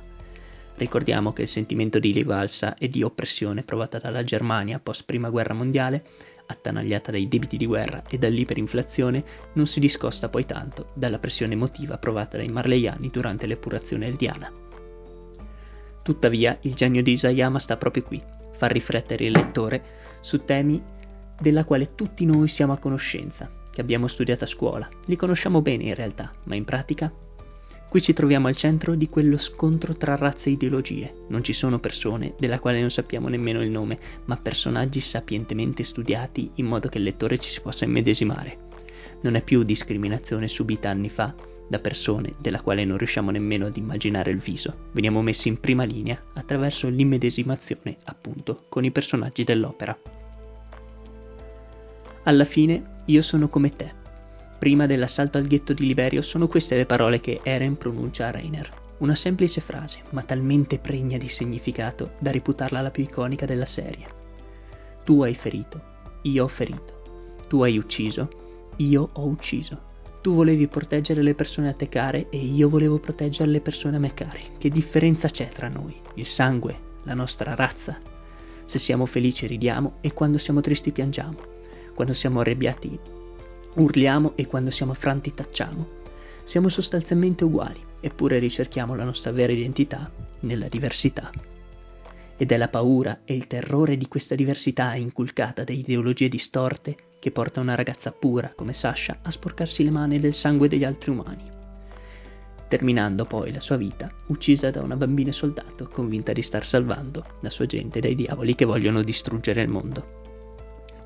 Ricordiamo 0.76 1.34
che 1.34 1.42
il 1.42 1.48
sentimento 1.48 1.98
di 1.98 2.12
rivalsa 2.12 2.76
e 2.76 2.88
di 2.88 3.02
oppressione 3.02 3.64
provata 3.64 3.98
dalla 3.98 4.24
Germania 4.24 4.80
post 4.80 5.06
prima 5.06 5.30
guerra 5.30 5.56
mondiale 5.56 6.06
attanagliata 6.50 7.12
dai 7.12 7.28
debiti 7.28 7.58
di 7.58 7.66
guerra 7.66 8.02
e 8.10 8.18
dall'iperinflazione, 8.18 9.24
non 9.54 9.68
si 9.68 9.80
discosta 9.80 10.30
poi 10.30 10.46
tanto 10.46 10.90
dalla 10.94 11.20
pressione 11.20 11.54
emotiva 11.54 11.98
provata 11.98 12.38
dai 12.38 12.48
marleiani 12.48 13.10
durante 13.10 13.46
l'epurazione 13.46 14.08
eldiana. 14.08 14.52
Tuttavia, 16.02 16.58
il 16.62 16.74
genio 16.74 17.04
di 17.04 17.12
Isayama 17.12 17.60
sta 17.60 17.78
proprio 17.78 18.04
qui, 18.04 18.22
far 18.52 18.72
riflettere 18.72 19.26
il 19.26 19.32
lettore 19.32 19.84
su 20.22 20.44
temi 20.44 20.82
della 21.40 21.64
quale 21.64 21.94
tutti 21.94 22.26
noi 22.26 22.48
siamo 22.48 22.74
a 22.74 22.78
conoscenza, 22.78 23.50
che 23.72 23.82
abbiamo 23.82 24.08
studiato 24.08 24.44
a 24.44 24.48
scuola, 24.48 24.90
li 25.06 25.16
conosciamo 25.16 25.62
bene 25.62 25.84
in 25.84 25.96
realtà, 25.96 26.34
ma 26.46 26.56
in 26.56 26.66
pratica 26.66 27.14
Qui 27.90 28.02
ci 28.02 28.14
troviamo 28.14 28.48
al 28.48 28.56
centro 28.56 28.94
di 28.94 29.10
quello 29.10 29.40
scontro 29.40 29.98
tra 29.98 30.16
razze 30.16 30.50
e 30.50 30.52
ideologie. 30.52 31.26
Non 31.30 31.44
ci 31.44 31.54
sono 31.54 31.80
persone, 31.80 32.36
della 32.38 32.60
quale 32.60 32.80
non 32.80 32.92
sappiamo 32.92 33.30
nemmeno 33.30 33.64
il 33.64 33.72
nome, 33.72 33.98
ma 34.26 34.38
personaggi 34.38 35.00
sapientemente 35.00 35.82
studiati 35.82 36.52
in 36.56 36.68
modo 36.68 36.88
che 36.88 37.00
il 37.00 37.04
lettore 37.04 37.40
ci 37.40 37.50
si 37.50 37.62
possa 37.62 37.86
immedesimare. 37.86 38.68
Non 39.22 39.34
è 39.34 39.42
più 39.42 39.64
discriminazione 39.64 40.48
subita 40.48 40.92
anni 40.92 41.10
fa 41.10 41.34
da 41.68 41.80
persone 41.80 42.34
della 42.40 42.62
quale 42.62 42.86
non 42.86 43.00
riusciamo 43.00 43.32
nemmeno 43.32 43.66
ad 43.66 43.78
immaginare 43.78 44.30
il 44.30 44.38
viso. 44.38 44.90
Veniamo 44.92 45.24
messi 45.24 45.48
in 45.48 45.60
prima 45.60 45.84
linea 45.84 46.22
attraverso 46.36 46.90
l'immedesimazione, 46.90 47.98
appunto, 48.04 48.66
con 48.70 48.86
i 48.86 48.92
personaggi 48.92 49.44
dell'opera. 49.44 49.98
Alla 52.22 52.46
fine 52.46 52.98
io 53.06 53.24
sono 53.24 53.50
come 53.50 53.72
te, 53.72 53.94
Prima 54.60 54.86
dell'assalto 54.86 55.38
al 55.38 55.48
ghetto 55.48 55.72
di 55.72 55.88
Liberio 55.88 56.22
sono 56.22 56.50
queste 56.50 56.76
le 56.76 56.86
parole 56.86 57.22
che 57.22 57.40
Eren 57.44 57.78
pronuncia 57.78 58.28
a 58.28 58.32
Reiner. 58.32 58.70
Una 58.98 59.16
semplice 59.16 59.62
frase, 59.62 60.00
ma 60.10 60.22
talmente 60.22 60.80
pregna 60.80 61.18
di 61.18 61.30
significato 61.30 62.12
da 62.20 62.30
reputarla 62.30 62.82
la 62.82 62.92
più 62.92 63.04
iconica 63.04 63.46
della 63.46 63.66
serie. 63.66 64.06
Tu 65.06 65.24
hai 65.24 65.34
ferito, 65.34 65.82
io 66.24 66.44
ho 66.44 66.48
ferito. 66.50 67.38
Tu 67.48 67.64
hai 67.64 67.78
ucciso, 67.78 68.74
io 68.76 69.10
ho 69.14 69.26
ucciso. 69.28 69.80
Tu 70.22 70.34
volevi 70.34 70.68
proteggere 70.68 71.22
le 71.22 71.36
persone 71.36 71.70
a 71.70 71.74
te 71.74 71.88
care 71.88 72.28
e 72.30 72.38
io 72.38 72.68
volevo 72.68 73.00
proteggere 73.00 73.50
le 73.50 73.62
persone 73.62 73.96
a 73.96 74.00
me 74.00 74.14
care. 74.14 74.42
Che 74.58 74.68
differenza 74.68 75.30
c'è 75.30 75.48
tra 75.48 75.70
noi? 75.70 75.96
Il 76.16 76.26
sangue, 76.26 76.78
la 77.04 77.14
nostra 77.14 77.56
razza. 77.56 77.98
Se 78.66 78.78
siamo 78.78 79.06
felici 79.06 79.48
ridiamo 79.48 80.00
e 80.02 80.12
quando 80.12 80.38
siamo 80.38 80.60
tristi 80.60 80.92
piangiamo. 80.92 81.38
Quando 81.96 82.14
siamo 82.14 82.42
arrabbiati 82.42 83.00
Urliamo 83.80 84.34
e 84.36 84.46
quando 84.46 84.72
siamo 84.72 84.92
affranti 84.92 85.34
tacciamo. 85.34 85.88
Siamo 86.44 86.68
sostanzialmente 86.68 87.46
uguali, 87.46 87.82
eppure 88.02 88.38
ricerchiamo 88.38 88.94
la 88.94 89.06
nostra 89.06 89.32
vera 89.32 89.54
identità 89.54 90.12
nella 90.42 90.68
diversità. 90.68 91.32
Ed 92.36 92.52
è 92.52 92.58
la 92.58 92.68
paura 92.68 93.22
e 93.24 93.36
il 93.36 93.48
terrore 93.48 93.96
di 93.96 94.10
questa 94.10 94.36
diversità 94.36 94.96
inculcata 94.96 95.64
da 95.64 95.72
ideologie 95.72 96.28
distorte 96.28 96.98
che 97.20 97.32
porta 97.32 97.62
una 97.62 97.76
ragazza 97.76 98.12
pura 98.12 98.52
come 98.54 98.74
Sasha 98.74 99.20
a 99.22 99.32
sporcarsi 99.32 99.86
le 99.86 99.92
mani 99.92 100.20
del 100.20 100.34
sangue 100.34 100.68
degli 100.68 100.84
altri 100.84 101.12
umani. 101.12 101.50
Terminando 102.68 103.24
poi 103.24 103.54
la 103.54 103.62
sua 103.62 103.78
vita 103.78 104.12
uccisa 104.28 104.72
da 104.72 104.82
una 104.82 104.98
bambina 104.98 105.32
soldato 105.32 105.88
convinta 105.88 106.34
di 106.34 106.42
star 106.42 106.66
salvando 106.66 107.24
la 107.40 107.50
sua 107.50 107.66
gente 107.66 108.02
dai 108.02 108.16
diavoli 108.16 108.56
che 108.56 108.66
vogliono 108.66 109.04
distruggere 109.04 109.62
il 109.62 109.70
mondo. 109.70 110.19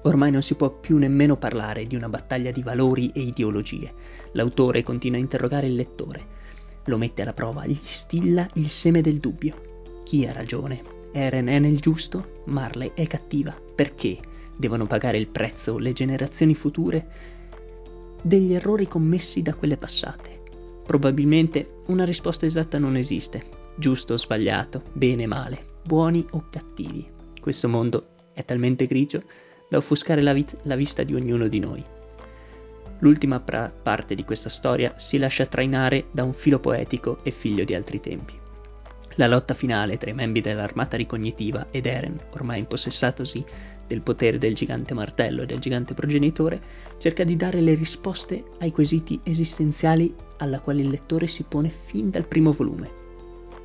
Ormai 0.04 0.32
non 0.32 0.42
si 0.42 0.56
può 0.56 0.70
più 0.70 0.98
nemmeno 0.98 1.38
parlare 1.38 1.86
di 1.88 1.96
una 1.96 2.10
battaglia 2.10 2.52
di 2.52 2.62
valori 2.62 3.12
e 3.14 3.22
ideologie. 3.22 3.94
L'autore 4.34 4.84
continua 4.84 5.18
a 5.18 5.22
interrogare 5.22 5.68
il 5.68 5.76
lettore. 5.76 6.42
Lo 6.86 6.98
mette 6.98 7.22
alla 7.22 7.34
prova, 7.34 7.66
gli 7.66 7.74
stilla 7.74 8.48
il 8.56 8.70
seme 8.70 9.02
del 9.02 9.20
dubbio. 9.20 10.02
Chi 10.04 10.26
ha 10.26 10.34
ragione? 10.34 10.82
Eren 11.14 11.48
è 11.48 11.58
nel 11.60 11.80
giusto? 11.80 12.42
Marley 12.46 12.92
è 12.94 13.08
cattiva? 13.08 13.56
Perché 13.76 14.20
devono 14.58 14.86
pagare 14.86 15.18
il 15.18 15.28
prezzo 15.28 15.78
le 15.78 15.94
generazioni 15.94 16.54
future 16.54 17.08
degli 18.22 18.54
errori 18.54 18.88
commessi 18.88 19.42
da 19.42 19.54
quelle 19.54 19.78
passate? 19.78 20.42
Probabilmente 20.86 21.78
una 21.88 22.04
risposta 22.04 22.46
esatta 22.46 22.78
non 22.78 22.98
esiste. 22.98 23.62
Giusto 23.76 24.14
o 24.14 24.18
sbagliato, 24.18 24.84
bene 24.92 25.24
o 25.24 25.28
male, 25.28 25.66
buoni 25.84 26.26
o 26.32 26.46
cattivi. 26.50 27.10
Questo 27.40 27.70
mondo 27.70 28.08
è 28.34 28.44
talmente 28.44 28.86
grigio 28.86 29.24
da 29.74 29.80
offuscare 29.80 30.22
la, 30.22 30.34
vit- 30.34 30.56
la 30.64 30.76
vista 30.76 31.02
di 31.02 31.16
ognuno 31.16 31.48
di 31.48 31.58
noi. 31.58 31.84
L'ultima 33.00 33.40
pra- 33.40 33.74
parte 33.82 34.14
di 34.14 34.24
questa 34.24 34.50
storia 34.50 34.94
si 34.98 35.18
lascia 35.18 35.48
trainare 35.48 36.06
da 36.12 36.24
un 36.24 36.34
filo 36.34 36.60
poetico 36.60 37.18
e 37.24 37.32
figlio 37.32 37.64
di 37.64 37.74
altri 37.74 38.00
tempi. 38.00 38.34
La 39.16 39.28
lotta 39.28 39.56
finale 39.56 39.98
tra 39.98 40.12
i 40.12 40.14
membri 40.14 40.42
dell'armata 40.42 40.96
ricognitiva 40.96 41.70
ed 41.72 41.88
Eren, 41.88 42.20
ormai 42.34 42.60
impossessatosi 42.60 43.44
del 43.88 44.02
potere 44.02 44.38
del 44.38 44.54
gigante 44.54 44.94
martello 44.94 45.42
e 45.42 45.48
del 45.48 45.60
gigante 45.60 45.96
progenitore, 45.96 46.62
cerca 47.00 47.24
di 47.24 47.36
dare 47.36 47.60
le 47.60 47.74
risposte 47.74 48.44
ai 48.60 48.72
quesiti 48.72 49.20
esistenziali 49.24 50.14
alla 50.38 50.60
quale 50.60 50.82
il 50.82 50.90
lettore 50.90 51.26
si 51.26 51.44
pone 51.44 51.70
fin 51.70 52.12
dal 52.12 52.28
primo 52.28 52.52
volume. 52.52 53.02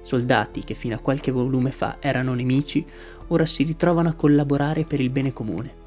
Soldati 0.00 0.64
che 0.64 0.72
fino 0.72 0.94
a 0.94 1.00
qualche 1.00 1.30
volume 1.30 1.70
fa 1.70 1.98
erano 2.00 2.32
nemici, 2.32 2.82
ora 3.26 3.44
si 3.44 3.62
ritrovano 3.62 4.08
a 4.08 4.14
collaborare 4.14 4.84
per 4.84 5.00
il 5.00 5.10
bene 5.10 5.34
comune 5.34 5.77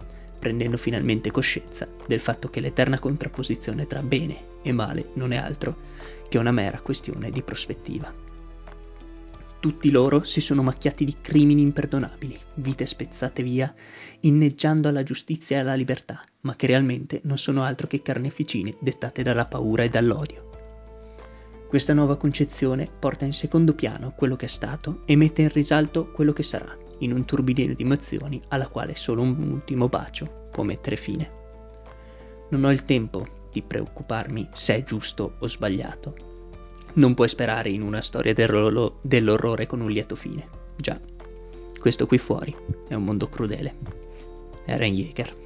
prendendo 0.42 0.76
finalmente 0.76 1.30
coscienza 1.30 1.88
del 2.08 2.20
fatto 2.20 2.50
che 2.50 2.62
l'eterna 2.62 2.98
contrapposizione 2.98 3.86
tra 3.86 4.02
bene 4.02 4.58
e 4.64 4.72
male 4.72 5.10
non 5.14 5.34
è 5.34 5.38
altro 5.38 5.78
che 6.28 6.40
una 6.40 6.52
mera 6.52 6.82
questione 6.82 7.30
di 7.30 7.44
prospettiva. 7.44 8.12
Tutti 9.60 9.92
loro 9.92 10.24
si 10.24 10.42
sono 10.42 10.64
macchiati 10.64 11.06
di 11.06 11.18
crimini 11.22 11.62
imperdonabili, 11.62 12.40
vite 12.56 12.88
spezzate 12.88 13.44
via, 13.44 13.72
inneggiando 14.22 14.88
alla 14.88 15.04
giustizia 15.04 15.58
e 15.58 15.60
alla 15.60 15.76
libertà, 15.76 16.24
ma 16.42 16.56
che 16.56 16.66
realmente 16.66 17.20
non 17.26 17.38
sono 17.38 17.62
altro 17.62 17.86
che 17.86 18.02
carneficine 18.02 18.76
dettate 18.80 19.22
dalla 19.22 19.46
paura 19.46 19.84
e 19.84 19.90
dall'odio. 19.90 20.50
Questa 21.68 21.94
nuova 21.94 22.18
concezione 22.18 22.88
porta 23.00 23.26
in 23.26 23.34
secondo 23.34 23.76
piano 23.76 24.14
quello 24.16 24.36
che 24.36 24.46
è 24.46 24.50
stato 24.50 25.04
e 25.06 25.16
mette 25.16 25.44
in 25.44 25.50
risalto 25.50 26.12
quello 26.12 26.34
che 26.34 26.44
sarà, 26.44 26.76
in 27.02 27.14
un 27.14 27.26
turbinio 27.26 27.76
di 27.76 27.84
emozioni 27.84 28.42
alla 28.48 28.68
quale 28.68 28.96
solo 28.96 29.22
un 29.22 29.52
ultimo 29.52 29.88
bacio 29.88 30.48
può 30.52 30.64
mettere 30.64 30.96
fine. 30.96 31.30
Non 32.50 32.64
ho 32.64 32.72
il 32.72 32.86
tempo 32.86 33.48
di 33.52 33.62
preoccuparmi 33.62 34.50
se 34.54 34.76
è 34.76 34.84
giusto 34.84 35.36
o 35.40 35.48
sbagliato. 35.48 36.16
Non 36.94 37.14
puoi 37.14 37.30
sperare 37.30 37.70
in 37.70 37.82
una 37.82 38.02
storia 38.02 38.34
dell'orrore 38.34 39.66
con 39.66 39.82
un 39.82 39.90
lieto 39.90 40.16
fine. 40.16 40.48
Già, 40.76 41.00
questo 41.80 42.06
qui 42.06 42.18
fuori 42.18 42.56
è 42.88 42.94
un 42.94 43.04
mondo 43.04 43.28
crudele. 43.28 43.76
Eren 44.66 44.94
Yeager. 44.94 45.41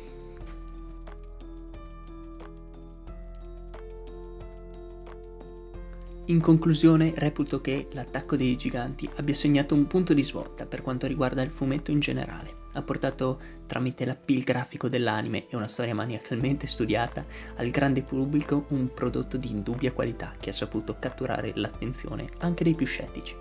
In 6.28 6.42
conclusione, 6.42 7.14
reputo 7.16 7.62
che 7.62 7.88
l'attacco 7.92 8.36
dei 8.36 8.56
giganti 8.56 9.08
abbia 9.18 9.36
segnato 9.36 9.76
un 9.76 9.86
punto 9.86 10.12
di 10.16 10.24
svolta 10.24 10.66
per 10.66 10.82
quanto 10.82 11.06
riguarda 11.06 11.44
il 11.44 11.52
fumetto 11.52 11.92
in 11.92 12.00
generale. 12.00 12.64
Ha 12.74 12.82
portato, 12.82 13.40
tramite 13.68 14.06
l'appeal 14.06 14.42
grafico 14.42 14.90
dell'anime 14.90 15.48
e 15.48 15.56
una 15.56 15.68
storia 15.68 15.94
maniacalmente 15.94 16.66
studiata, 16.66 17.24
al 17.58 17.70
grande 17.70 18.02
pubblico 18.02 18.66
un 18.70 18.92
prodotto 18.92 19.38
di 19.38 19.52
indubbia 19.52 19.92
qualità 19.92 20.34
che 20.40 20.50
ha 20.50 20.54
saputo 20.54 20.98
catturare 20.98 21.52
l'attenzione 21.54 22.28
anche 22.40 22.64
dei 22.64 22.74
più 22.74 22.88
scettici. 22.88 23.36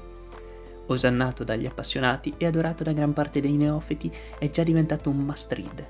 Osannato 0.89 1.43
dagli 1.43 1.65
appassionati 1.65 2.35
e 2.37 2.45
adorato 2.45 2.85
da 2.85 2.93
gran 2.93 3.15
parte 3.15 3.41
dei 3.41 3.57
neofiti, 3.57 4.13
è 4.39 4.51
già 4.51 4.63
diventato 4.63 5.09
un 5.09 5.21
must 5.21 5.51
read 5.53 5.87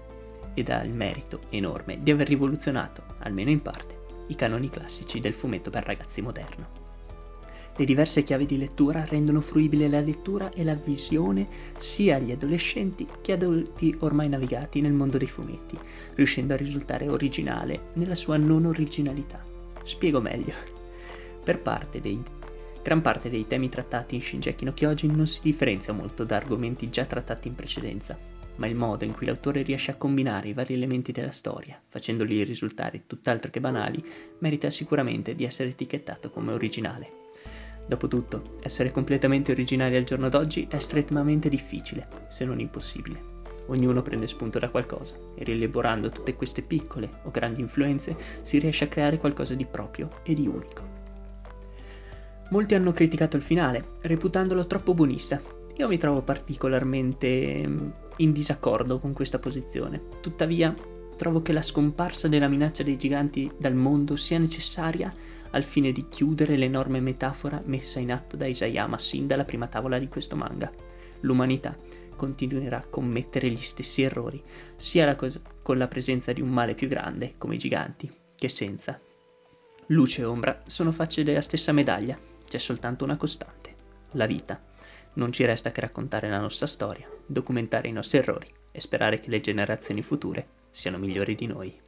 ed 0.54 0.68
ha 0.68 0.80
il 0.84 0.92
merito 0.92 1.40
enorme 1.50 2.00
di 2.00 2.12
aver 2.12 2.28
rivoluzionato, 2.28 3.02
almeno 3.18 3.50
in 3.50 3.62
parte, 3.62 4.02
i 4.28 4.36
canoni 4.36 4.70
classici 4.70 5.18
del 5.18 5.34
fumetto 5.34 5.70
per 5.70 5.84
ragazzi 5.84 6.22
moderno. 6.22 6.83
Le 7.76 7.84
diverse 7.84 8.22
chiavi 8.22 8.46
di 8.46 8.56
lettura 8.56 9.04
rendono 9.04 9.40
fruibile 9.40 9.88
la 9.88 10.00
lettura 10.00 10.50
e 10.52 10.62
la 10.62 10.74
visione 10.74 11.48
sia 11.76 12.16
agli 12.16 12.30
adolescenti 12.30 13.04
che 13.20 13.32
adulti 13.32 13.94
ormai 13.98 14.28
navigati 14.28 14.80
nel 14.80 14.92
mondo 14.92 15.18
dei 15.18 15.26
fumetti, 15.26 15.76
riuscendo 16.14 16.54
a 16.54 16.56
risultare 16.56 17.08
originale 17.08 17.90
nella 17.94 18.14
sua 18.14 18.36
non 18.36 18.64
originalità. 18.66 19.44
Spiego 19.82 20.20
meglio. 20.20 20.54
Per 21.42 21.60
parte 21.60 22.00
dei 22.00 22.22
Gran 22.84 23.00
parte 23.00 23.30
dei 23.30 23.46
temi 23.46 23.70
trattati 23.70 24.14
in 24.14 24.20
Shinjeki 24.20 24.66
no 24.66 24.74
Kyojin 24.74 25.16
non 25.16 25.26
si 25.26 25.40
differenzia 25.42 25.94
molto 25.94 26.24
da 26.24 26.36
argomenti 26.36 26.90
già 26.90 27.06
trattati 27.06 27.48
in 27.48 27.54
precedenza, 27.54 28.18
ma 28.56 28.66
il 28.66 28.76
modo 28.76 29.04
in 29.04 29.14
cui 29.14 29.24
l'autore 29.24 29.62
riesce 29.62 29.90
a 29.90 29.96
combinare 29.96 30.48
i 30.48 30.52
vari 30.52 30.74
elementi 30.74 31.10
della 31.10 31.32
storia, 31.32 31.80
facendoli 31.88 32.44
risultare 32.44 33.04
tutt'altro 33.06 33.50
che 33.50 33.60
banali, 33.60 34.04
merita 34.40 34.68
sicuramente 34.68 35.34
di 35.34 35.44
essere 35.44 35.70
etichettato 35.70 36.28
come 36.28 36.52
originale. 36.52 37.23
Dopotutto, 37.86 38.56
essere 38.62 38.90
completamente 38.90 39.52
originali 39.52 39.96
al 39.96 40.04
giorno 40.04 40.28
d'oggi 40.28 40.66
è 40.70 40.76
estremamente 40.76 41.48
difficile, 41.48 42.08
se 42.28 42.44
non 42.44 42.60
impossibile. 42.60 43.32
Ognuno 43.66 44.02
prende 44.02 44.26
spunto 44.26 44.58
da 44.58 44.68
qualcosa 44.68 45.14
e 45.34 45.44
rielaborando 45.44 46.10
tutte 46.10 46.34
queste 46.34 46.62
piccole 46.62 47.08
o 47.22 47.30
grandi 47.30 47.60
influenze 47.60 48.16
si 48.42 48.58
riesce 48.58 48.84
a 48.84 48.88
creare 48.88 49.18
qualcosa 49.18 49.54
di 49.54 49.64
proprio 49.64 50.08
e 50.22 50.34
di 50.34 50.46
unico. 50.46 50.82
Molti 52.50 52.74
hanno 52.74 52.92
criticato 52.92 53.36
il 53.36 53.42
finale, 53.42 53.96
reputandolo 54.02 54.66
troppo 54.66 54.92
buonista. 54.92 55.40
Io 55.76 55.88
mi 55.88 55.98
trovo 55.98 56.20
particolarmente 56.22 57.66
mm, 57.66 57.88
in 58.18 58.32
disaccordo 58.32 58.98
con 58.98 59.12
questa 59.12 59.38
posizione. 59.38 60.00
Tuttavia, 60.20 60.74
trovo 61.16 61.42
che 61.42 61.52
la 61.52 61.62
scomparsa 61.62 62.28
della 62.28 62.48
minaccia 62.48 62.82
dei 62.82 62.96
giganti 62.96 63.50
dal 63.58 63.74
mondo 63.74 64.14
sia 64.16 64.38
necessaria 64.38 65.12
al 65.54 65.62
fine 65.62 65.92
di 65.92 66.08
chiudere 66.08 66.56
l'enorme 66.56 67.00
metafora 67.00 67.62
messa 67.64 68.00
in 68.00 68.10
atto 68.10 68.36
da 68.36 68.46
Isayama 68.46 68.98
sin 68.98 69.28
dalla 69.28 69.44
prima 69.44 69.68
tavola 69.68 69.98
di 69.98 70.08
questo 70.08 70.34
manga. 70.34 70.70
L'umanità 71.20 71.76
continuerà 72.16 72.78
a 72.78 72.86
commettere 72.86 73.48
gli 73.50 73.60
stessi 73.60 74.02
errori, 74.02 74.42
sia 74.76 75.04
la 75.04 75.14
cosa, 75.14 75.40
con 75.62 75.78
la 75.78 75.88
presenza 75.88 76.32
di 76.32 76.40
un 76.40 76.48
male 76.48 76.74
più 76.74 76.88
grande, 76.88 77.34
come 77.38 77.54
i 77.54 77.58
giganti, 77.58 78.12
che 78.34 78.48
senza. 78.48 79.00
Luce 79.88 80.22
e 80.22 80.24
ombra 80.24 80.62
sono 80.66 80.90
facce 80.90 81.22
della 81.22 81.40
stessa 81.40 81.72
medaglia, 81.72 82.18
c'è 82.44 82.58
soltanto 82.58 83.04
una 83.04 83.16
costante, 83.16 83.74
la 84.12 84.26
vita. 84.26 84.60
Non 85.14 85.30
ci 85.30 85.44
resta 85.44 85.70
che 85.70 85.80
raccontare 85.80 86.28
la 86.28 86.40
nostra 86.40 86.66
storia, 86.66 87.08
documentare 87.26 87.86
i 87.86 87.92
nostri 87.92 88.18
errori 88.18 88.52
e 88.72 88.80
sperare 88.80 89.20
che 89.20 89.30
le 89.30 89.40
generazioni 89.40 90.02
future 90.02 90.46
siano 90.70 90.98
migliori 90.98 91.36
di 91.36 91.46
noi. 91.46 91.80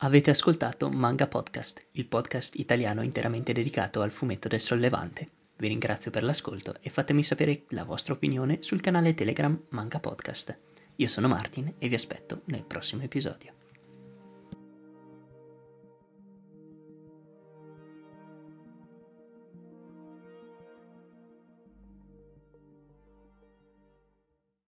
Avete 0.00 0.30
ascoltato 0.30 0.90
Manga 0.90 1.26
Podcast, 1.26 1.88
il 1.92 2.06
podcast 2.06 2.54
italiano 2.54 3.02
interamente 3.02 3.52
dedicato 3.52 4.00
al 4.00 4.12
fumetto 4.12 4.46
del 4.46 4.60
sollevante. 4.60 5.28
Vi 5.56 5.66
ringrazio 5.66 6.12
per 6.12 6.22
l'ascolto 6.22 6.74
e 6.80 6.88
fatemi 6.88 7.24
sapere 7.24 7.64
la 7.70 7.82
vostra 7.82 8.14
opinione 8.14 8.58
sul 8.62 8.80
canale 8.80 9.14
Telegram 9.14 9.60
Manga 9.70 9.98
Podcast. 9.98 10.56
Io 10.94 11.08
sono 11.08 11.26
Martin 11.26 11.74
e 11.78 11.88
vi 11.88 11.96
aspetto 11.96 12.42
nel 12.44 12.62
prossimo 12.62 13.02
episodio. 13.02 13.67